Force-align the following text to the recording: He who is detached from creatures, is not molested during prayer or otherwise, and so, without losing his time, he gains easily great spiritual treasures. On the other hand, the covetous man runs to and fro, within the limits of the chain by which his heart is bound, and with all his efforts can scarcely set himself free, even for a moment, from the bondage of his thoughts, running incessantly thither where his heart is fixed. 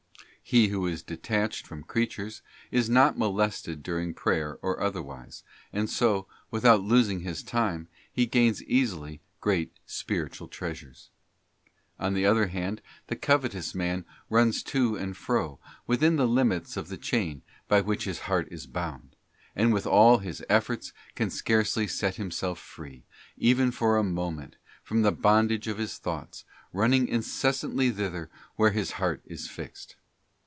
He 0.43 0.67
who 0.67 0.85
is 0.85 1.01
detached 1.01 1.65
from 1.65 1.85
creatures, 1.85 2.41
is 2.71 2.89
not 2.89 3.17
molested 3.17 3.81
during 3.81 4.13
prayer 4.13 4.59
or 4.61 4.81
otherwise, 4.81 5.43
and 5.71 5.89
so, 5.89 6.27
without 6.49 6.81
losing 6.83 7.21
his 7.21 7.41
time, 7.41 7.87
he 8.11 8.25
gains 8.25 8.61
easily 8.63 9.21
great 9.39 9.71
spiritual 9.85 10.49
treasures. 10.49 11.09
On 11.97 12.13
the 12.13 12.25
other 12.25 12.47
hand, 12.47 12.81
the 13.07 13.15
covetous 13.15 13.73
man 13.73 14.03
runs 14.29 14.61
to 14.63 14.97
and 14.97 15.15
fro, 15.15 15.57
within 15.87 16.17
the 16.17 16.27
limits 16.27 16.75
of 16.75 16.89
the 16.89 16.97
chain 16.97 17.43
by 17.69 17.79
which 17.79 18.03
his 18.03 18.21
heart 18.21 18.49
is 18.51 18.67
bound, 18.67 19.15
and 19.55 19.71
with 19.71 19.87
all 19.87 20.17
his 20.17 20.43
efforts 20.49 20.91
can 21.15 21.29
scarcely 21.29 21.87
set 21.87 22.15
himself 22.17 22.59
free, 22.59 23.05
even 23.37 23.71
for 23.71 23.95
a 23.95 24.03
moment, 24.03 24.57
from 24.83 25.01
the 25.01 25.13
bondage 25.13 25.69
of 25.69 25.77
his 25.77 25.97
thoughts, 25.97 26.43
running 26.73 27.07
incessantly 27.07 27.89
thither 27.89 28.29
where 28.57 28.71
his 28.71 28.93
heart 28.93 29.21
is 29.25 29.47
fixed. 29.47 29.95